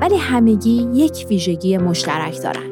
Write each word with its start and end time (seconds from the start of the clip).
ولی 0.00 0.16
همگی 0.16 0.88
یک 0.94 1.26
ویژگی 1.28 1.78
مشترک 1.78 2.42
دارند. 2.42 2.70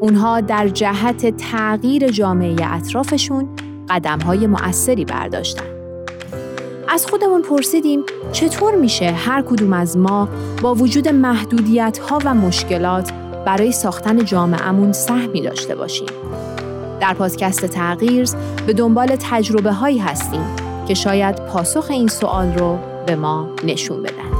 اونها 0.00 0.40
در 0.40 0.68
جهت 0.68 1.36
تغییر 1.36 2.08
جامعه 2.08 2.56
اطرافشون 2.60 3.48
قدم 3.88 4.18
های 4.18 4.46
مؤثری 4.46 5.04
برداشتن. 5.04 5.64
از 6.88 7.06
خودمون 7.06 7.42
پرسیدیم 7.42 8.02
چطور 8.32 8.74
میشه 8.74 9.10
هر 9.10 9.42
کدوم 9.42 9.72
از 9.72 9.96
ما 9.96 10.28
با 10.62 10.74
وجود 10.74 11.08
محدودیت 11.08 11.98
ها 11.98 12.18
و 12.24 12.34
مشکلات 12.34 13.12
برای 13.46 13.72
ساختن 13.72 14.24
جامعهمون 14.24 14.92
سهمی 14.92 15.40
داشته 15.40 15.74
باشیم. 15.74 16.08
در 17.00 17.14
پادکست 17.14 17.66
تغییر 17.66 18.28
به 18.66 18.72
دنبال 18.72 19.16
تجربه 19.20 19.72
هایی 19.72 19.98
هستیم 19.98 20.42
که 20.88 20.94
شاید 20.94 21.36
پاسخ 21.46 21.86
این 21.90 22.08
سوال 22.08 22.58
رو 22.58 22.78
به 23.06 23.16
ما 23.16 23.48
نشون 23.64 24.02
بدن. 24.02 24.39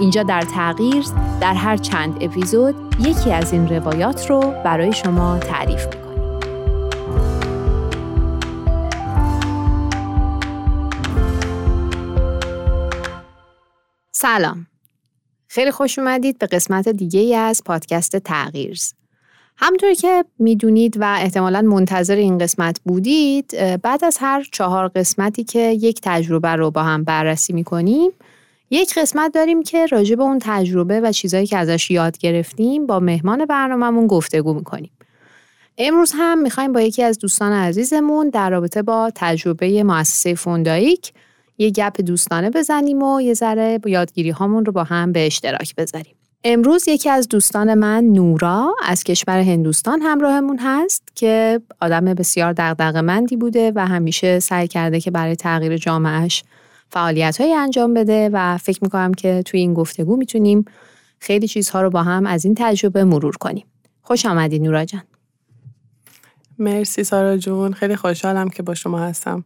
اینجا 0.00 0.22
در 0.22 0.40
تغییر 0.40 1.04
در 1.40 1.54
هر 1.54 1.76
چند 1.76 2.16
اپیزود 2.20 2.74
یکی 3.00 3.32
از 3.32 3.52
این 3.52 3.68
روایات 3.68 4.30
رو 4.30 4.40
برای 4.64 4.92
شما 4.92 5.38
تعریف 5.38 5.86
می‌کنیم. 5.86 6.04
سلام. 14.12 14.66
خیلی 15.48 15.70
خوش 15.70 15.98
اومدید 15.98 16.38
به 16.38 16.46
قسمت 16.46 16.88
دیگه 16.88 17.20
ای 17.20 17.34
از 17.34 17.62
پادکست 17.64 18.16
تغییر. 18.16 18.78
همطور 19.56 19.94
که 19.94 20.24
می‌دونید 20.38 20.96
و 21.00 21.04
احتمالا 21.18 21.62
منتظر 21.62 22.16
این 22.16 22.38
قسمت 22.38 22.80
بودید 22.84 23.78
بعد 23.82 24.04
از 24.04 24.18
هر 24.20 24.44
چهار 24.52 24.88
قسمتی 24.88 25.44
که 25.44 25.60
یک 25.60 26.00
تجربه 26.02 26.48
رو 26.48 26.70
با 26.70 26.82
هم 26.82 27.04
بررسی 27.04 27.52
می‌کنیم 27.52 28.10
یک 28.70 28.98
قسمت 28.98 29.32
داریم 29.32 29.62
که 29.62 29.86
راجع 29.86 30.14
به 30.14 30.22
اون 30.22 30.38
تجربه 30.42 31.00
و 31.00 31.12
چیزهایی 31.12 31.46
که 31.46 31.56
ازش 31.58 31.90
یاد 31.90 32.18
گرفتیم 32.18 32.86
با 32.86 33.00
مهمان 33.00 33.44
برنامهمون 33.44 34.06
گفتگو 34.06 34.54
می‌کنیم. 34.54 34.90
امروز 35.78 36.12
هم 36.14 36.42
می‌خوایم 36.42 36.72
با 36.72 36.80
یکی 36.80 37.02
از 37.02 37.18
دوستان 37.18 37.52
عزیزمون 37.52 38.28
در 38.28 38.50
رابطه 38.50 38.82
با 38.82 39.12
تجربه 39.14 39.82
مؤسسه 39.82 40.34
فوندایک 40.34 41.12
یه 41.58 41.70
گپ 41.70 42.00
دوستانه 42.00 42.50
بزنیم 42.50 43.02
و 43.02 43.20
یه 43.20 43.34
ذره 43.34 43.78
یادگیری 43.86 44.30
هامون 44.30 44.64
رو 44.64 44.72
با 44.72 44.84
هم 44.84 45.12
به 45.12 45.26
اشتراک 45.26 45.74
بذاریم. 45.74 46.14
امروز 46.44 46.88
یکی 46.88 47.10
از 47.10 47.28
دوستان 47.28 47.74
من 47.74 48.04
نورا 48.04 48.74
از 48.82 49.04
کشور 49.04 49.38
هندوستان 49.38 50.02
همراهمون 50.02 50.58
هست 50.58 51.02
که 51.14 51.60
آدم 51.80 52.04
بسیار 52.04 52.52
دغدغه‌مندی 52.52 53.36
بوده 53.36 53.72
و 53.74 53.86
همیشه 53.86 54.40
سعی 54.40 54.68
کرده 54.68 55.00
که 55.00 55.10
برای 55.10 55.36
تغییر 55.36 55.76
جامعهش 55.76 56.44
فعالیت 56.94 57.40
انجام 57.40 57.94
بده 57.94 58.30
و 58.32 58.58
فکر 58.58 58.78
می‌کنم 58.82 59.14
که 59.14 59.42
توی 59.46 59.60
این 59.60 59.74
گفتگو 59.74 60.16
می‌تونیم 60.16 60.64
خیلی 61.18 61.48
چیزها 61.48 61.82
رو 61.82 61.90
با 61.90 62.02
هم 62.02 62.26
از 62.26 62.44
این 62.44 62.54
تجربه 62.58 63.04
مرور 63.04 63.36
کنیم. 63.36 63.66
خوش 64.02 64.26
آمدید 64.26 64.62
نورا 64.62 64.84
جان. 64.84 65.02
مرسی 66.58 67.04
سارا 67.04 67.36
جون 67.36 67.72
خیلی 67.72 67.96
خوشحالم 67.96 68.48
که 68.48 68.62
با 68.62 68.74
شما 68.74 68.98
هستم. 68.98 69.44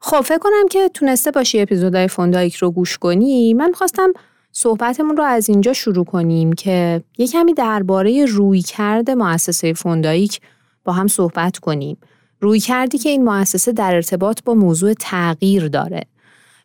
خب 0.00 0.20
فکر 0.20 0.38
کنم 0.38 0.68
که 0.70 0.88
تونسته 0.94 1.30
باشی 1.30 1.60
اپیزودهای 1.60 2.08
فوندایک 2.08 2.56
رو 2.56 2.70
گوش 2.70 2.98
کنی 2.98 3.54
من 3.54 3.72
خواستم 3.72 4.12
صحبتمون 4.56 5.16
رو 5.16 5.24
از 5.24 5.48
اینجا 5.48 5.72
شروع 5.72 6.04
کنیم 6.04 6.52
که 6.52 7.02
یه 7.18 7.26
کمی 7.26 7.54
درباره 7.54 8.24
روی 8.24 8.62
کرده 8.62 9.14
مؤسسه 9.14 9.72
فوندایک 9.72 10.40
با 10.84 10.92
هم 10.92 11.06
صحبت 11.06 11.58
کنیم 11.58 11.96
روی 12.40 12.60
کردی 12.60 12.98
که 12.98 13.08
این 13.08 13.24
مؤسسه 13.24 13.72
در 13.72 13.94
ارتباط 13.94 14.40
با 14.44 14.54
موضوع 14.54 14.94
تغییر 14.94 15.68
داره 15.68 16.00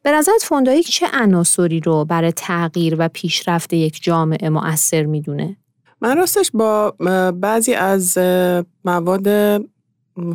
به 0.03 0.11
نظرت 0.11 0.41
فوندائک 0.43 0.87
چه 0.87 1.05
عناصری 1.13 1.79
رو 1.79 2.05
برای 2.05 2.31
تغییر 2.31 2.95
و 2.99 3.09
پیشرفت 3.13 3.73
یک 3.73 4.03
جامعه 4.03 4.49
مؤثر 4.49 5.03
می‌دونه؟ 5.03 5.57
من 6.01 6.17
راستش 6.17 6.51
با 6.53 6.91
بعضی 7.31 7.73
از 7.73 8.17
مواد 8.85 9.27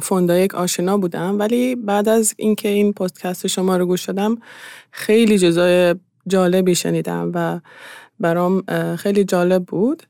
فوندائک 0.01 0.55
آشنا 0.55 0.97
بودم 0.99 1.39
ولی 1.39 1.77
بعد 1.77 2.09
از 2.09 2.35
اینکه 2.37 2.69
این 2.69 2.93
پادکست 2.93 3.47
شما 3.47 3.77
رو 3.77 3.87
گوش 3.87 4.05
دادم 4.05 4.37
خیلی 4.91 5.39
چیزای 5.39 5.95
جالبی 6.27 6.75
شنیدم 6.75 7.31
و 7.35 7.61
برام 8.21 8.63
خیلی 8.97 9.25
جالب 9.25 9.65
بود. 9.65 10.03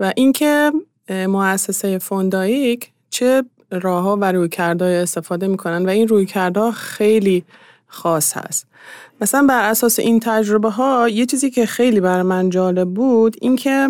و 0.00 0.12
اینکه 0.16 0.72
مؤسسه 1.10 1.98
فوندائک 1.98 2.90
چه 3.10 3.42
راهها 3.70 4.18
و 4.20 4.32
رویکردهای 4.32 4.96
استفاده 4.96 5.46
می‌کنن 5.48 5.86
و 5.86 5.88
این 5.88 6.08
رویکردها 6.08 6.70
خیلی 6.70 7.44
خاص 7.86 8.36
هست. 8.36 8.66
مثلا 9.20 9.46
بر 9.48 9.70
اساس 9.70 9.98
این 9.98 10.20
تجربه 10.20 10.70
ها 10.70 11.08
یه 11.08 11.26
چیزی 11.26 11.50
که 11.50 11.66
خیلی 11.66 12.00
بر 12.00 12.22
من 12.22 12.50
جالب 12.50 12.88
بود 12.88 13.36
اینکه 13.40 13.88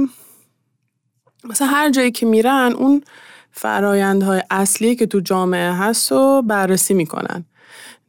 مثلا 1.45 1.67
هر 1.67 1.91
جایی 1.91 2.11
که 2.11 2.27
میرن 2.27 2.73
اون 2.79 3.03
فرایندهای 3.53 4.43
اصلی 4.51 4.97
که 4.97 5.07
تو 5.07 5.21
جامعه 5.21 5.73
هست 5.73 6.13
رو 6.13 6.43
بررسی 6.47 6.95
می‌کنن. 6.95 7.45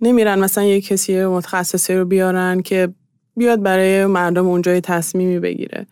نمیرن 0.02 0.40
مثلا 0.40 0.64
یه 0.64 0.82
کسی 0.82 1.26
متخصصی 1.26 1.94
رو 1.94 2.06
بیارن 2.06 2.62
که 2.62 2.94
بیاد 3.38 3.64
برای 3.64 4.06
مردم 4.06 4.48
اونجای 4.48 4.82
تصمیمی 4.82 5.40
بگیره. 5.40 5.88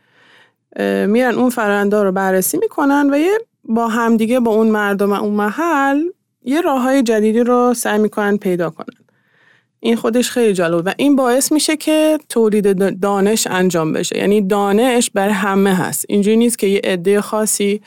میرن 1.08 1.36
اون 1.36 1.50
فرآیندها 1.50 2.04
رو 2.04 2.12
بررسی 2.12 2.58
می‌کنن 2.58 3.10
و 3.14 3.18
یه 3.18 3.38
با 3.64 3.88
همدیگه 3.88 4.40
با 4.40 4.52
اون 4.52 4.68
مردم 4.68 5.14
اون 5.14 5.34
محل 5.34 6.02
یه 6.44 6.62
راه 6.62 6.82
های 6.82 7.04
جدیدی 7.04 7.40
رو 7.40 7.74
سعی 7.74 8.00
می‌کنن 8.00 8.38
پیدا 8.38 8.70
کنن. 8.70 8.98
این 9.80 9.96
خودش 9.96 10.32
خیلی 10.32 10.54
جالب 10.54 10.84
و 10.86 10.94
این 10.98 11.16
باعث 11.16 11.52
میشه 11.52 11.78
که 11.78 12.18
تولید 12.30 13.00
دانش 13.02 13.48
انجام 13.48 13.94
بشه. 13.94 14.18
یعنی 14.18 14.42
دانش 14.42 15.10
برای 15.10 15.34
همه 15.34 15.76
هست. 15.76 16.06
اینجوری 16.10 16.38
نیست 16.38 16.60
که 16.60 16.68
یه 16.68 16.82
عده 16.84 17.22
خاصی 17.22 17.82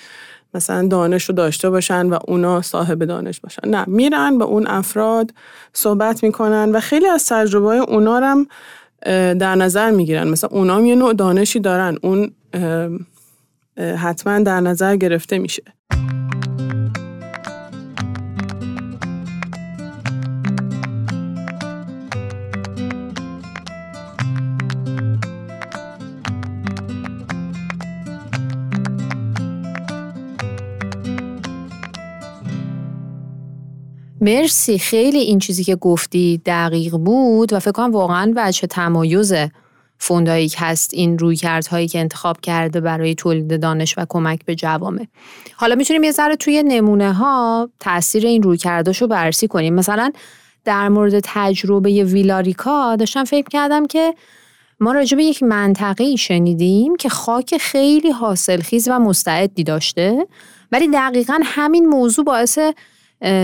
مثلا 0.54 0.88
دانش 0.88 1.24
رو 1.24 1.34
داشته 1.34 1.70
باشن 1.70 2.06
و 2.06 2.18
اونا 2.28 2.62
صاحب 2.62 3.04
دانش 3.04 3.40
باشن. 3.40 3.68
نه 3.68 3.84
میرن 3.86 4.38
با 4.38 4.44
اون 4.44 4.66
افراد 4.66 5.30
صحبت 5.72 6.22
می‌کنن 6.22 6.72
و 6.72 6.80
خیلی 6.80 7.06
از 7.06 7.26
تجربه 7.26 7.76
اونا 7.76 8.16
هم 8.16 8.46
در 9.38 9.54
نظر 9.54 9.90
می‌گیرن. 9.90 10.28
مثلا 10.28 10.50
اونا 10.52 10.76
هم 10.76 10.86
یه 10.86 10.94
نوع 10.94 11.12
دانشی 11.12 11.60
دارن. 11.60 11.98
اون 12.02 12.30
حتما 13.78 14.38
در 14.38 14.60
نظر 14.60 14.96
گرفته 14.96 15.38
میشه. 15.38 15.62
مرسی. 34.22 34.78
خیلی 34.78 35.18
این 35.18 35.38
چیزی 35.38 35.64
که 35.64 35.76
گفتی 35.76 36.40
دقیق 36.46 36.96
بود 36.96 37.52
و 37.52 37.58
فکر 37.58 37.72
کنم 37.72 37.92
واقعا 37.92 38.32
وجه 38.36 38.66
تمایز 38.66 39.34
فوندایک 39.98 40.56
هست 40.58 40.94
این 40.94 41.18
رویکردهایی 41.18 41.88
که 41.88 41.98
انتخاب 42.00 42.40
کرده 42.40 42.80
برای 42.80 43.14
تولید 43.14 43.60
دانش 43.60 43.94
و 43.98 44.06
کمک 44.08 44.44
به 44.44 44.54
جوامع. 44.54 45.06
حالا 45.56 45.74
می‌تونیم 45.74 46.04
یه 46.04 46.10
ذره 46.10 46.36
توی 46.36 46.62
نمونه 46.62 47.12
ها 47.12 47.70
تاثیر 47.80 48.26
این 48.26 48.42
رویکرداشو 48.42 49.06
بررسی 49.06 49.48
کنیم. 49.48 49.74
مثلا 49.74 50.12
در 50.64 50.88
مورد 50.88 51.20
تجربه 51.24 52.04
ویلاریکا 52.04 52.96
داشتم 52.96 53.24
فکر 53.24 53.48
کردم 53.48 53.86
که 53.86 54.14
ما 54.80 54.92
راجع 54.92 55.16
به 55.16 55.24
یک 55.24 55.42
منطقه 55.42 56.16
شنیدیم 56.16 56.96
که 56.96 57.08
خاک 57.08 57.56
خیلی 57.60 58.10
حاصلخیز 58.10 58.88
و 58.88 58.98
مستعدی 58.98 59.64
داشته 59.64 60.26
ولی 60.72 60.88
دقیقا 60.88 61.40
همین 61.44 61.86
موضوع 61.86 62.24
باعث 62.24 62.58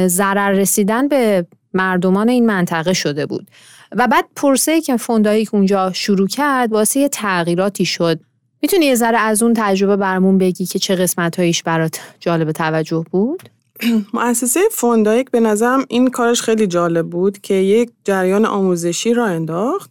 ضرر 0.07 0.51
رسیدن 0.51 1.09
به 1.09 1.47
مردمان 1.75 2.29
این 2.29 2.47
منطقه 2.47 2.93
شده 2.93 3.27
بود. 3.27 3.47
و 3.93 4.07
بعد 4.07 4.25
پرسه 4.37 4.81
که 4.81 4.97
فوندایک 4.97 5.55
اونجا 5.55 5.93
شروع 5.93 6.29
کرد 6.29 6.73
واسه 6.73 7.01
یه 7.01 7.09
تغییراتی 7.09 7.85
شد. 7.85 8.21
می‌تونی 8.63 8.87
یه 8.87 8.95
ذره 8.95 9.19
از 9.19 9.43
اون 9.43 9.55
تجربه 9.57 9.97
برمون 9.97 10.39
بگی 10.39 10.67
که 10.67 10.79
چه 10.79 10.97
قسمت 10.97 11.39
هایش 11.39 11.63
برات 11.63 12.01
جالب 12.21 12.53
توجه 12.53 13.05
بود؟ 13.11 13.43
مؤسسه 14.15 14.61
فوندایک 14.71 15.31
به 15.31 15.41
نظرم 15.41 15.85
این 15.89 16.11
کارش 16.11 16.43
خیلی 16.43 16.67
جالب 16.67 17.07
بود 17.07 17.39
که 17.39 17.55
یک 17.55 17.91
جریان 18.05 18.45
آموزشی 18.45 19.15
را 19.15 19.27
انداخت 19.27 19.91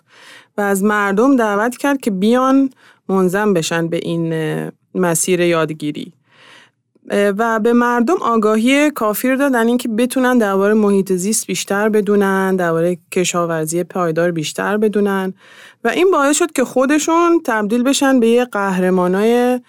و 0.57 0.61
از 0.61 0.83
مردم 0.83 1.35
دعوت 1.35 1.77
کرد 1.77 2.01
که 2.01 2.11
بیان 2.11 2.69
منظم 3.09 3.53
بشن 3.53 3.87
به 3.87 3.99
این 4.03 4.33
مسیر 4.95 5.39
یادگیری. 5.41 6.13
و 7.11 7.59
به 7.59 7.73
مردم 7.73 8.15
آگاهی 8.21 8.91
کافی 8.91 9.29
رو 9.29 9.37
دادن 9.37 9.67
اینکه 9.67 9.89
بتونن 9.89 10.37
درباره 10.37 10.73
محیط 10.73 11.13
زیست 11.13 11.47
بیشتر 11.47 11.89
بدونن 11.89 12.55
درباره 12.55 12.97
کشاورزی 13.11 13.83
پایدار 13.83 14.31
بیشتر 14.31 14.77
بدونن. 14.77 15.33
و 15.83 15.87
این 15.87 16.11
باعث 16.11 16.37
شد 16.37 16.51
که 16.51 16.63
خودشون 16.63 17.41
تبدیل 17.45 17.83
بشن 17.83 18.19
به 18.19 18.27
یه 18.27 18.45
قهرمانای 18.45 19.59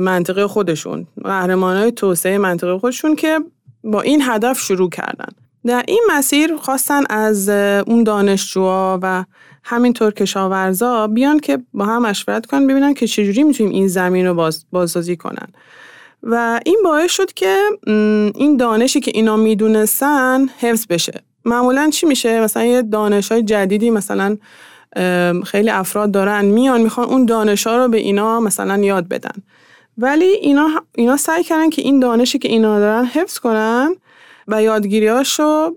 منطقه 0.00 0.46
خودشون. 0.46 1.06
قهرمانای 1.24 1.92
توسعه 1.92 2.38
منطقه 2.38 2.78
خودشون 2.78 3.16
که 3.16 3.40
با 3.84 4.00
این 4.00 4.22
هدف 4.22 4.58
شروع 4.58 4.90
کردن. 4.90 5.28
در 5.66 5.84
این 5.88 6.02
مسیر 6.10 6.56
خواستن 6.56 7.02
از 7.10 7.48
اون 7.86 8.04
دانشجوها 8.04 8.98
و 9.02 9.24
همینطور 9.64 10.12
کشاورزا 10.12 11.06
بیان 11.06 11.40
که 11.40 11.58
با 11.74 11.84
هم 11.86 12.02
مشورت 12.02 12.46
کنن 12.46 12.66
ببینن 12.66 12.94
که 12.94 13.06
چجوری 13.06 13.42
می‌تونیم 13.42 13.72
این 13.72 13.88
زمین 13.88 14.26
رو 14.26 14.34
باز، 14.34 14.64
بازسازی 14.72 15.16
کنن. 15.16 15.48
و 16.26 16.60
این 16.66 16.80
باعث 16.84 17.10
شد 17.10 17.32
که 17.32 17.58
این 18.34 18.56
دانشی 18.56 19.00
که 19.00 19.10
اینا 19.14 19.36
می‌دونستن 19.36 20.46
حفظ 20.60 20.86
بشه. 20.86 21.22
معمولا 21.44 21.90
چی 21.90 22.06
میشه؟ 22.06 22.40
مثلا 22.40 22.64
یه 22.64 22.82
دانش 22.82 23.32
های 23.32 23.42
جدیدی 23.42 23.90
مثلا 23.90 24.36
خیلی 25.44 25.70
افراد 25.70 26.10
دارن 26.10 26.44
میان 26.44 26.80
می‌خوان 26.80 27.08
اون 27.08 27.26
دانش 27.26 27.66
ها 27.66 27.76
رو 27.76 27.88
به 27.88 27.96
اینا 27.96 28.40
مثلا 28.40 28.78
یاد 28.78 29.08
بدن. 29.08 29.42
ولی 29.98 30.24
اینا, 30.24 30.68
اینا 30.94 31.16
سعی 31.16 31.44
کردن 31.44 31.70
که 31.70 31.82
این 31.82 32.00
دانشی 32.00 32.38
که 32.38 32.48
اینا 32.48 32.78
دارن 32.78 33.04
حفظ 33.04 33.38
کنن 33.38 33.96
و 34.48 34.62
یادگیریاش 34.62 35.40
رو 35.40 35.76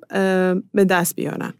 به 0.74 0.86
دست 0.86 1.16
بیارن. 1.16 1.54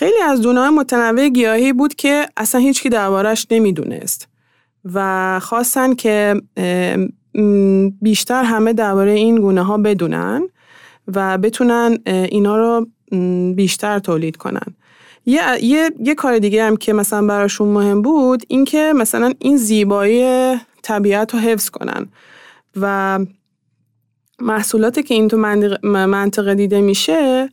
خیلی 0.00 0.22
از 0.22 0.40
دونه 0.40 0.70
متنوع 0.70 1.28
گیاهی 1.28 1.72
بود 1.72 1.94
که 1.94 2.26
اصلا 2.36 2.60
هیچکی 2.60 2.88
دربارش 2.88 3.46
نمی‌دونست 3.50 4.28
و 4.94 5.40
خواستن 5.40 5.94
که 5.94 6.42
بیشتر 8.02 8.44
همه 8.44 8.72
درباره 8.72 9.12
این 9.12 9.36
گونه 9.40 9.62
ها 9.62 9.78
بدونن 9.78 10.42
و 11.14 11.38
بتونن 11.38 11.98
اینا 12.06 12.56
رو 12.56 12.86
بیشتر 13.54 13.98
تولید 13.98 14.36
کنن. 14.36 14.74
یه, 15.26 15.42
یه،, 15.62 15.90
یه 15.98 16.14
کار 16.14 16.38
دیگه 16.38 16.64
هم 16.64 16.76
که 16.76 16.92
مثلا 16.92 17.26
براشون 17.26 17.68
مهم 17.68 18.02
بود 18.02 18.42
این 18.48 18.64
که 18.64 18.92
مثلا 18.96 19.32
این 19.38 19.56
زیبایی 19.56 20.56
طبیعت 20.82 21.34
رو 21.34 21.40
حفظ 21.40 21.70
کنن 21.70 22.06
و 22.76 23.18
محصولاتی 24.38 25.02
که 25.02 25.14
این 25.14 25.28
تو 25.28 25.36
منطقه 25.82 26.54
دیده 26.54 26.80
میشه 26.80 27.48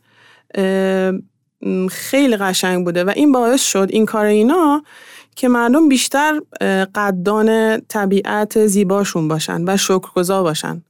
خیلی 1.90 2.36
قشنگ 2.36 2.84
بوده 2.84 3.04
و 3.04 3.12
این 3.16 3.32
باعث 3.32 3.64
شد 3.64 3.88
این 3.90 4.06
کار 4.06 4.24
اینا 4.24 4.82
که 5.36 5.48
مردم 5.48 5.88
بیشتر 5.88 6.40
قدان 6.94 7.80
طبیعت 7.80 8.66
زیباشون 8.66 9.28
باشن 9.28 9.64
و 9.66 9.76
شکرگزار 9.76 10.42
باشن. 10.42 10.82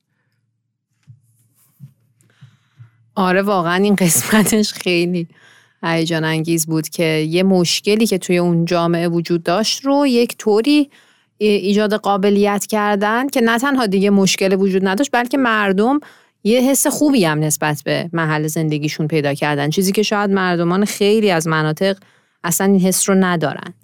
آره 3.15 3.43
واقعا 3.43 3.75
این 3.75 3.95
قسمتش 3.95 4.73
خیلی 4.73 5.29
هیجان 5.83 6.25
انگیز 6.25 6.67
بود 6.67 6.89
که 6.89 7.05
یه 7.05 7.43
مشکلی 7.43 8.07
که 8.07 8.19
توی 8.19 8.39
اون 8.39 8.65
جامعه 8.65 9.09
وجود 9.09 9.43
داشت 9.43 9.85
رو 9.85 10.07
یک 10.07 10.37
طوری 10.39 10.91
ایجاد 11.39 11.95
قابلیت 11.95 12.67
کردن 12.67 13.29
که 13.29 13.41
نه 13.41 13.59
تنها 13.59 13.87
دیگه 13.87 14.11
مشکل 14.11 14.55
وجود 14.55 14.89
نداشت 14.89 15.11
بلکه 15.13 15.39
مردم 15.39 16.01
یه 16.45 16.61
حس 16.61 16.87
خوبی 16.87 17.25
هم 17.25 17.39
نسبت 17.39 17.83
به 17.85 18.11
محل 18.13 18.47
زندگیشون 18.47 19.09
پیدا 19.09 19.35
کردن. 19.35 19.71
چیزی 19.71 19.93
که 19.93 20.03
شاید 20.03 20.31
مردمان 20.31 20.85
خیلی 20.85 21.31
از 21.31 21.47
مناطق 21.47 21.97
اصلا 22.45 22.67
این 22.67 22.81
حس 22.81 23.09
رو 23.09 23.15
ندارن. 23.15 23.75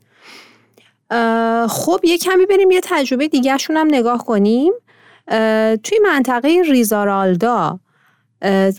خب 1.68 2.00
یه 2.04 2.18
کمی 2.18 2.46
بریم 2.46 2.70
یه 2.70 2.80
تجربه 2.82 3.28
دیگرشون 3.28 3.76
هم 3.76 3.86
نگاه 3.90 4.24
کنیم. 4.24 4.72
توی 5.82 5.98
منطقه 6.02 6.62
ریزارالدا 6.70 7.80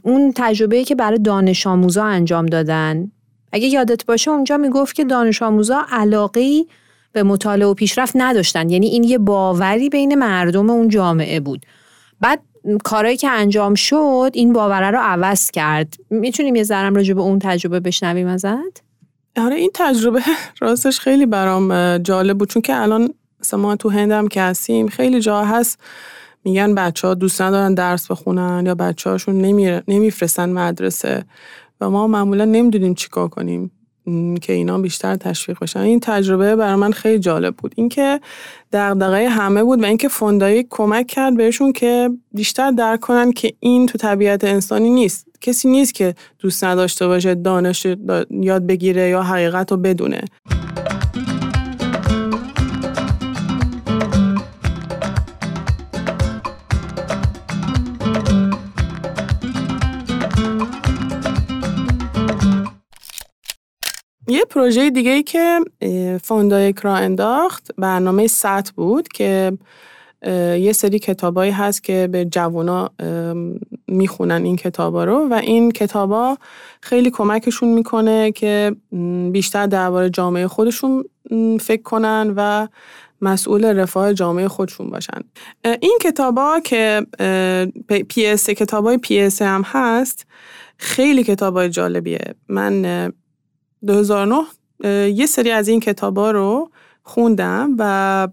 اون 0.03 0.33
تجربه 0.35 0.83
که 0.83 0.95
برای 0.95 1.19
دانش 1.19 1.67
آموزا 1.67 2.03
انجام 2.03 2.45
دادن. 2.45 3.11
اگه 3.51 3.67
یادت 3.67 4.05
باشه 4.05 4.31
اونجا 4.31 4.57
می‌گفت 4.57 4.95
که 4.95 5.03
دانش 5.03 5.41
آموزا 5.41 5.85
علاقه 5.89 6.65
به 7.11 7.23
مطالعه 7.23 7.67
و 7.67 7.73
پیشرفت 7.73 8.13
نداشتن. 8.15 8.69
یعنی 8.69 8.87
این 8.87 9.03
یه 9.03 9.17
باوری 9.17 9.89
بین 9.89 10.15
مردم 10.15 10.69
اون 10.69 10.89
جامعه 10.89 11.39
بود. 11.39 11.65
بعد 12.21 12.41
کارهایی 12.83 13.17
که 13.17 13.29
انجام 13.29 13.75
شد 13.75 14.31
این 14.33 14.53
باوره 14.53 14.91
رو 14.91 14.99
عوض 15.01 15.51
کرد. 15.51 15.93
می‌تونیم 16.09 16.55
یه 16.55 16.63
ذرم 16.63 16.95
راجع 16.95 17.13
به 17.13 17.21
اون 17.21 17.39
تجربه 17.39 17.79
بشنویم 17.79 18.27
ازت؟ 18.27 18.83
آره 19.37 19.55
این 19.55 19.71
تجربه 19.73 20.21
راستش 20.59 20.99
خیلی 20.99 21.25
برام 21.25 21.97
جالب 21.97 22.37
بود. 22.37 22.49
چون 22.49 22.61
که 22.61 22.75
الان 22.75 23.13
مثلا 23.39 23.59
ما 23.59 23.75
تو 23.75 23.89
هندم 23.89 24.27
که 24.27 24.41
هستیم 24.41 24.87
خیلی 24.87 25.21
جا 25.21 25.43
هست 25.45 25.79
میگن 26.43 26.75
بچه 26.75 27.07
ها 27.07 27.13
دوست 27.13 27.41
ندارن 27.41 27.73
درس 27.73 28.11
بخونن 28.11 28.63
یا 28.65 28.75
بچه 28.75 29.09
هاشون 29.09 29.35
نمیفرستن 29.87 30.49
مدرسه. 30.49 31.25
و 31.81 31.89
ما 31.89 32.07
معمولا 32.07 32.45
نمی‌دونیم 32.45 32.93
چیکار 32.93 33.27
کنیم. 33.27 33.71
که 34.41 34.53
اینا 34.53 34.77
بیشتر 34.77 35.15
تشویق 35.15 35.59
بشن. 35.61 35.79
این 35.79 35.99
تجربه 35.99 36.55
برای 36.55 36.75
من 36.75 36.91
خیلی 36.91 37.19
جالب 37.19 37.55
بود. 37.55 37.73
اینکه 37.75 38.19
دغدغه 38.73 39.29
همه 39.29 39.63
بود 39.63 39.83
و 39.83 39.85
اینکه 39.85 40.07
فوندایی 40.07 40.67
کمک 40.69 41.07
کرد 41.07 41.37
بهشون 41.37 41.71
که 41.71 42.09
بیشتر 42.33 42.71
درک 42.71 42.99
کنن 42.99 43.31
که 43.31 43.53
این 43.59 43.85
تو 43.85 43.97
طبیعت 43.97 44.43
انسانی 44.43 44.89
نیست. 44.89 45.27
کسی 45.41 45.67
نیست 45.67 45.93
که 45.93 46.15
دوست 46.39 46.63
نداشته 46.63 47.07
باشه 47.07 47.35
دانش 47.35 47.87
یاد 48.29 48.67
بگیره 48.67 49.09
یا 49.09 49.23
حقیقت 49.23 49.71
رو 49.71 49.77
بدونه. 49.77 50.21
یه 64.35 64.45
پروژه 64.45 64.89
دیگه 64.89 65.11
ای 65.11 65.23
که 65.23 65.59
فوندائک 66.23 66.79
راه 66.79 66.95
انداخت 66.95 67.71
برنامه 67.77 68.27
سطح 68.27 68.71
بود 68.75 69.07
که 69.07 69.57
یه 70.59 70.73
سری 70.73 70.99
کتابایی 70.99 71.51
هست 71.51 71.83
که 71.83 72.09
به 72.11 72.25
جوانا 72.25 72.89
می‌خونن 73.87 74.43
این 74.43 74.55
کتابا 74.55 75.03
رو 75.03 75.27
و 75.31 75.33
این 75.33 75.71
کتابا 75.71 76.37
خیلی 76.81 77.11
کمکشون 77.11 77.69
می‌کنه 77.69 78.31
که 78.31 78.75
بیشتر 79.31 79.67
درباره 79.67 80.09
جامعه 80.09 80.47
خودشون 80.47 81.05
فکر 81.61 81.81
کنن 81.81 82.33
و 82.35 82.67
مسئول 83.21 83.65
رفاه 83.65 84.13
جامعه 84.13 84.47
خودشون 84.47 84.89
باشن. 84.89 85.19
این 85.81 85.97
کتابا 86.01 86.59
که 86.63 87.05
PSA 88.09 88.49
کتابای 88.49 88.97
PSA 88.97 89.41
هم 89.41 89.61
هست 89.65 90.25
خیلی 90.77 91.23
کتابای 91.23 91.69
جالبیه. 91.69 92.35
من 92.49 93.11
2009 93.87 94.41
یه 95.07 95.25
سری 95.25 95.51
از 95.51 95.67
این 95.67 95.79
کتابا 95.79 96.31
رو 96.31 96.71
خوندم 97.03 97.75
و 97.79 98.27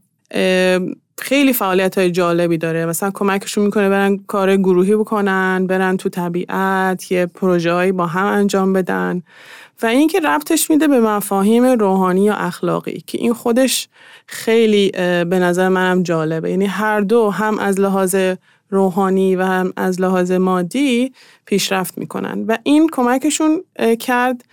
خیلی 1.19 1.53
فعالیت 1.53 1.99
های 1.99 2.11
جالبی 2.11 2.59
داره. 2.59 2.87
مثلا 2.87 3.11
کمکشون 3.15 3.65
می‌کنه 3.65 3.89
برن 3.89 4.17
کار 4.27 4.57
گروهی 4.57 4.97
بکنن 4.97 5.67
برن 5.67 5.97
تو 5.97 6.09
طبیعت 6.09 7.13
یه 7.13 7.27
پروژه 7.27 7.93
با 7.93 8.07
هم 8.07 8.27
انجام 8.27 8.73
بدن. 8.73 9.23
و 9.83 9.87
اینکه 9.87 10.21
ربطش 10.21 10.71
میده 10.71 10.89
به 10.89 11.01
مفاهیم 11.01 11.65
روحانی 11.65 12.25
یا 12.25 12.35
اخلاقی 12.35 13.03
که 13.07 13.19
این 13.19 13.35
خودش 13.35 13.89
خیلی 14.27 14.91
به 15.25 15.39
نظر 15.39 15.69
منم 15.69 16.03
جالبه. 16.03 16.51
یعنی 16.51 16.67
هر 16.67 17.01
دو 17.01 17.31
هم 17.31 17.59
از 17.59 17.81
لحاظ 17.81 18.17
روحانی 18.73 19.37
و 19.37 19.43
هم 19.43 19.73
از 19.76 20.00
لحاظ 20.00 20.33
مادی 20.33 21.12
پیشرفت 21.47 21.99
می‌کنن. 21.99 22.45
و 22.49 22.59
این 22.62 22.88
کمکشون 22.93 23.64
کرد 24.00 24.45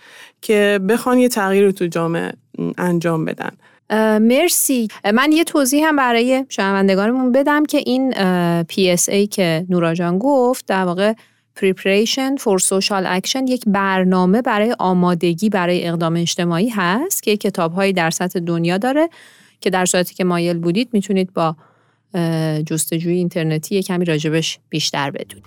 که 0.42 0.80
بخوان 0.88 1.18
یه 1.18 1.28
تغییر 1.28 1.64
رو 1.64 1.72
تو 1.72 1.86
جامعه 1.86 2.32
انجام 2.78 3.24
بدن. 3.24 3.50
مرسی. 4.18 4.88
من 5.14 5.32
یه 5.32 5.44
توضیح 5.44 5.88
هم 5.88 5.96
برای 5.96 6.44
شنوندگانمون 6.48 7.32
بدم 7.32 7.64
که 7.64 7.78
این 7.86 8.12
PSA 8.62 9.28
که 9.30 9.66
نورا 9.68 9.94
جان 9.94 10.18
گفت 10.18 10.66
در 10.66 10.84
واقع 10.84 11.12
Preparation 11.58 12.40
for 12.42 12.58
Social 12.62 13.20
Action 13.20 13.50
یک 13.50 13.62
برنامه 13.66 14.42
برای 14.42 14.76
آمادگی 14.78 15.48
برای 15.48 15.88
اقدام 15.88 16.16
اجتماعی 16.16 16.68
هست 16.68 17.22
که 17.22 17.36
کتاب 17.36 17.90
در 17.90 18.10
سطح 18.10 18.40
دنیا 18.40 18.78
داره 18.78 19.08
که 19.60 19.70
در 19.70 19.86
صورتی 19.86 20.14
که 20.14 20.24
مایل 20.24 20.58
بودید 20.58 20.88
می‌تونید 20.92 21.32
با 21.34 21.56
جستجوی 22.66 23.14
اینترنتی 23.14 23.82
کمی 23.82 24.04
راجبش 24.04 24.58
بیشتر 24.68 25.10
بدونیم. 25.10 25.44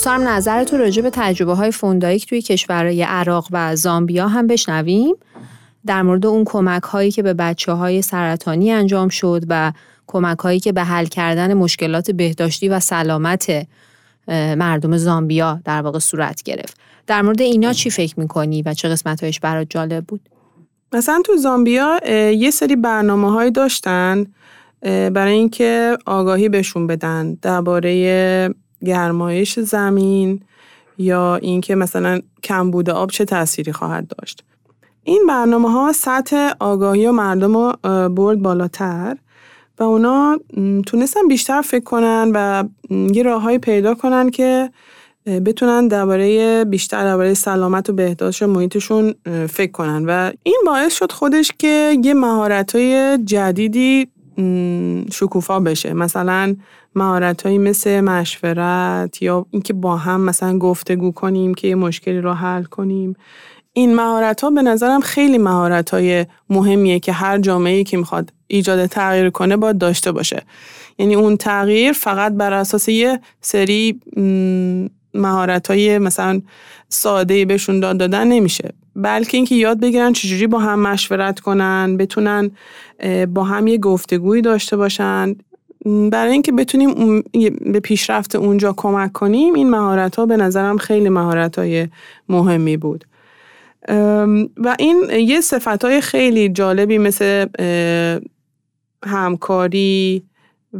دوست 0.00 0.06
دارم 0.06 0.28
نظر 0.28 0.64
تو 0.64 0.76
راجع 0.76 1.02
به 1.02 1.10
تجربه 1.12 1.54
های 1.54 1.70
فوندایک 1.70 2.26
توی 2.26 2.42
کشورهای 2.42 3.02
عراق 3.02 3.48
و 3.50 3.76
زامبیا 3.76 4.28
هم 4.28 4.46
بشنویم 4.46 5.14
در 5.86 6.02
مورد 6.02 6.26
اون 6.26 6.44
کمک 6.44 6.82
هایی 6.82 7.10
که 7.10 7.22
به 7.22 7.34
بچه 7.34 7.72
های 7.72 8.02
سرطانی 8.02 8.72
انجام 8.72 9.08
شد 9.08 9.44
و 9.48 9.72
کمک 10.06 10.38
هایی 10.38 10.60
که 10.60 10.72
به 10.72 10.84
حل 10.84 11.04
کردن 11.04 11.54
مشکلات 11.54 12.10
بهداشتی 12.10 12.68
و 12.68 12.80
سلامت 12.80 13.66
مردم 14.28 14.96
زامبیا 14.96 15.60
در 15.64 15.82
واقع 15.82 15.98
صورت 15.98 16.42
گرفت 16.42 16.76
در 17.06 17.22
مورد 17.22 17.40
اینا 17.40 17.72
چی 17.72 17.90
فکر 17.90 18.20
می‌کنی 18.20 18.62
و 18.62 18.74
چه 18.74 18.88
قسمت 18.88 19.22
هایش 19.22 19.40
برات 19.40 19.66
جالب 19.70 20.04
بود؟ 20.04 20.20
مثلا 20.92 21.22
تو 21.24 21.36
زامبیا 21.36 22.00
یه 22.32 22.50
سری 22.50 22.76
برنامه 22.76 23.32
های 23.32 23.50
داشتن 23.50 24.26
برای 24.82 25.32
اینکه 25.32 25.98
آگاهی 26.06 26.48
بهشون 26.48 26.86
بدن 26.86 27.34
درباره 27.42 28.54
گرمایش 28.84 29.60
زمین 29.60 30.40
یا 30.98 31.36
اینکه 31.36 31.74
مثلا 31.74 32.20
کمبود 32.44 32.90
آب 32.90 33.10
چه 33.10 33.24
تأثیری 33.24 33.72
خواهد 33.72 34.08
داشت. 34.18 34.44
این 35.04 35.24
برنامه 35.28 35.70
ها 35.70 35.92
سطح 35.92 36.52
آگاهی 36.60 37.06
و 37.06 37.12
مردم 37.12 37.56
رو 37.56 37.72
برد 38.08 38.38
بالاتر 38.38 39.16
و 39.78 39.82
اونا 39.82 40.38
تونستن 40.86 41.28
بیشتر 41.28 41.62
فکر 41.62 41.84
کنن 41.84 42.30
و 42.34 42.64
یه 42.90 43.22
راههایی 43.22 43.58
پیدا 43.58 43.94
کنن 43.94 44.30
که 44.30 44.70
بتونن 45.26 45.88
درباره 45.88 46.64
بیشتر 46.64 47.04
درباره 47.04 47.34
سلامت 47.34 47.90
و 47.90 47.92
بهداشت 47.92 48.42
محیطشون 48.42 49.14
فکر 49.48 49.70
کنن. 49.72 50.04
و 50.06 50.32
این 50.42 50.62
باعث 50.66 50.94
شد 50.94 51.12
خودش 51.12 51.52
که 51.58 51.98
یه 52.04 52.14
مهارت 52.14 52.76
های 52.76 53.18
جدیدی 53.24 54.08
شکوفا 55.12 55.60
بشه. 55.60 55.92
مثلا 55.92 56.56
مهارت 56.94 57.42
هایی 57.42 57.58
مثل 57.58 58.00
مشورت 58.00 59.22
یا 59.22 59.46
اینکه 59.50 59.72
با 59.72 59.96
هم 59.96 60.20
مثلا 60.20 60.58
گفتگو 60.58 61.12
کنیم 61.12 61.54
که 61.54 61.68
یه 61.68 61.74
مشکلی 61.74 62.20
رو 62.20 62.32
حل 62.32 62.62
کنیم. 62.62 63.16
این 63.72 63.94
مهارت 63.94 64.40
ها 64.40 64.50
به 64.50 64.62
نظرم 64.62 65.00
خیلی 65.00 65.38
مهارت 65.38 65.90
های 65.90 66.26
مهمیه 66.50 66.98
که 66.98 67.12
هر 67.12 67.38
جامعه 67.38 67.84
که 67.84 67.96
می‌خواد 67.96 68.32
ایجاد 68.46 68.86
تغییر 68.86 69.30
کنه 69.30 69.56
باید 69.56 69.78
داشته 69.78 70.12
باشه. 70.12 70.42
یعنی 70.98 71.14
اون 71.14 71.36
تغییر 71.36 71.92
فقط 71.92 72.32
بر 72.32 72.52
اساس 72.52 72.88
یه 72.88 73.20
سری 73.40 74.00
مهارت 75.14 75.70
های 75.70 75.98
مثلا 75.98 76.42
ساده 76.88 77.44
بهشون 77.44 77.80
داد 77.80 77.96
دادن 77.96 78.26
نمیشه. 78.26 78.72
بلکه 78.96 79.36
اینکه 79.36 79.54
یاد 79.54 79.80
بگیرن 79.80 80.12
چجوری 80.12 80.46
با 80.46 80.58
هم 80.58 80.80
مشورت 80.80 81.40
کنن 81.40 81.96
بتونن 81.96 82.50
با 83.28 83.44
هم 83.44 83.66
یه 83.66 83.78
گفتگویی 83.78 84.42
داشته 84.42 84.76
باشن. 84.76 85.34
برای 86.10 86.32
اینکه 86.32 86.52
بتونیم 86.52 87.22
به 87.72 87.80
پیشرفت 87.80 88.34
اونجا 88.34 88.74
کمک 88.76 89.12
کنیم 89.12 89.54
این 89.54 89.70
مهارت 89.70 90.16
ها 90.16 90.26
به 90.26 90.36
نظرم 90.36 90.76
خیلی 90.76 91.08
مهارت 91.08 91.58
های 91.58 91.88
مهمی 92.28 92.76
بود. 92.76 93.04
و 94.56 94.76
این 94.78 95.10
یه 95.10 95.40
صفت 95.40 95.84
های 95.84 96.00
خیلی 96.00 96.48
جالبی 96.48 96.98
مثل 96.98 97.46
همکاری 99.04 100.22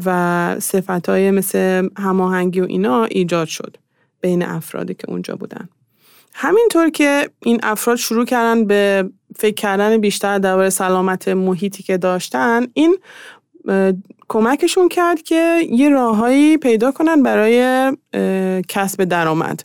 و 0.07 0.57
صفت 0.61 1.09
های 1.09 1.31
مثل 1.31 1.89
هماهنگی 1.97 2.61
و 2.61 2.65
اینا 2.65 3.05
ایجاد 3.05 3.49
شد. 3.49 3.77
بین 4.21 4.43
افرادی 4.43 4.95
که 4.95 5.11
اونجا 5.11 5.37
بودن. 5.37 5.69
همینطور 6.35 6.91
که 6.91 7.31
این 7.45 7.61
افراد 7.63 7.97
شروع 7.97 8.25
کردن 8.25 8.65
به 8.65 9.11
فکر 9.37 9.55
کردن 9.55 9.99
بیشتر 9.99 10.39
درباره 10.39 10.71
سلامت 10.71 11.29
محیطی 11.29 11.83
که 11.83 11.97
داشتن 11.97 12.67
این 12.75 12.99
کمکشون 14.29 14.89
کرد 14.89 15.23
که 15.23 15.69
یه 15.71 15.89
راههایی 15.89 16.57
پیدا 16.57 16.93
کنن 16.93 17.23
برای 17.23 17.93
کسب 18.69 19.05
درآمد. 19.05 19.65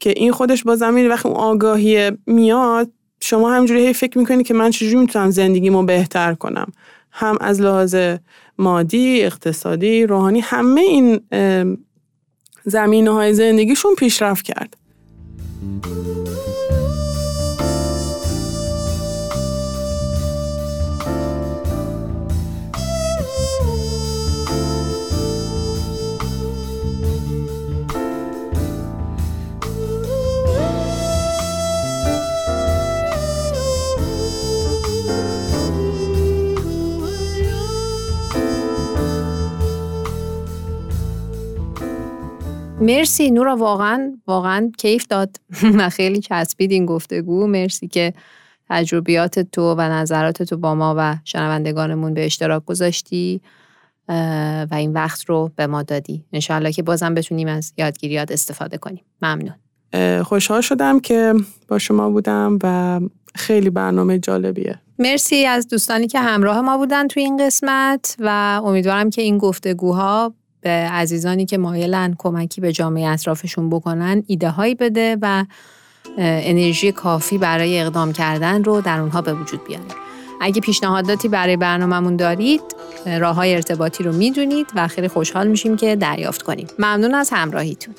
که 0.00 0.10
این 0.16 0.32
خودش 0.32 0.64
با 0.64 0.76
زمین 0.76 1.08
وقتی 1.08 1.28
اون 1.28 1.36
آگاهی 1.38 2.10
میاد 2.26 2.90
شما 3.20 3.52
همجوری 3.52 3.86
هی 3.86 3.92
فکر 3.92 4.18
می‌کنی 4.18 4.42
که 4.42 4.54
من 4.54 4.70
چجوری 4.70 4.96
می‌تونم 4.96 5.30
زندگیمو 5.30 5.82
بهتر 5.82 6.34
کنم؟ 6.34 6.72
هم 7.12 7.36
از 7.40 7.60
لحاظ 7.60 7.96
مادی، 8.58 9.22
اقتصادی، 9.22 10.06
روحانی 10.06 10.40
همه 10.40 10.80
این 10.80 11.20
زمینه 12.66 13.10
های 13.10 13.34
زندگیشون 13.34 13.94
پیشرفت 13.94 14.44
کرد. 14.44 14.76
مرسی 42.86 43.30
نورا 43.30 43.56
واقعا 43.56 44.12
واقعا 44.26 44.70
کیف 44.78 45.06
داد 45.06 45.36
و 45.78 45.90
خیلی 45.90 46.20
چسبید 46.20 46.70
این 46.72 46.86
گفتگو. 46.86 47.46
مرسی 47.46 47.88
که 47.88 48.12
تجربیات 48.70 49.38
تو 49.38 49.74
و 49.74 49.80
نظرات 49.80 50.42
تو 50.42 50.56
با 50.56 50.74
ما 50.74 50.94
و 50.98 51.16
شنوندگانمون 51.24 52.14
به 52.14 52.24
اشتراک 52.24 52.64
گذاشتی 52.64 53.40
و 54.08 54.68
این 54.72 54.92
وقت 54.92 55.24
رو 55.24 55.50
به 55.56 55.66
ما 55.66 55.82
دادی. 55.82 56.24
انشاءالله 56.32 56.72
که 56.72 56.82
بازم 56.82 57.14
بتونیم 57.14 57.48
از 57.48 57.72
یادگیریات 57.76 58.32
استفاده 58.32 58.78
کنیم. 58.78 59.04
ممنون. 59.22 59.54
خوشحال 60.22 60.60
شدم 60.60 61.00
که 61.00 61.34
با 61.68 61.78
شما 61.78 62.10
بودم 62.10 62.58
و 62.62 63.00
خیلی 63.34 63.70
برنامه 63.70 64.18
جالبیه. 64.18 64.80
مرسی 64.98 65.46
از 65.46 65.68
دوستانی 65.68 66.06
که 66.06 66.20
همراه 66.20 66.60
ما 66.60 66.76
بودن 66.76 67.08
تو 67.08 67.20
این 67.20 67.46
قسمت 67.46 68.16
و 68.18 68.60
امیدوارم 68.64 69.10
که 69.10 69.22
این 69.22 69.38
گفتگوها 69.38 70.34
به 70.66 70.72
عزیزانی 70.72 71.46
که 71.46 71.58
مایلن 71.58 72.14
کمکی 72.18 72.60
به 72.60 72.72
جامعه 72.72 73.08
اطرافشون 73.08 73.70
بکنن 73.70 74.22
ایده 74.26 74.50
هایی 74.50 74.74
بده 74.74 75.16
و 75.22 75.44
انرژی 76.18 76.92
کافی 76.92 77.38
برای 77.38 77.80
اقدام 77.80 78.12
کردن 78.12 78.64
رو 78.64 78.80
در 78.80 79.00
اونها 79.00 79.22
به 79.22 79.34
وجود 79.34 79.64
بیاره. 79.66 79.84
اگه 80.40 80.60
پیشنهاداتی 80.60 81.28
برای 81.28 81.56
برنامهمون 81.56 82.16
دارید 82.16 82.62
راه 83.20 83.34
های 83.36 83.54
ارتباطی 83.54 84.04
رو 84.04 84.12
می‌دونید 84.12 84.66
و 84.74 84.88
خیلی 84.88 85.08
خوشحال 85.08 85.48
میشیم 85.48 85.76
که 85.76 85.96
دریافت 85.96 86.42
کنیم. 86.42 86.66
ممنون 86.78 87.14
از 87.14 87.30
همراهیتون. 87.30 87.94